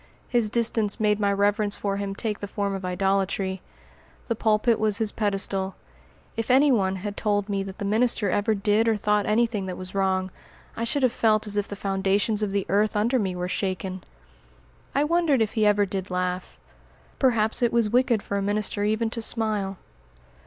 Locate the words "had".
6.95-7.15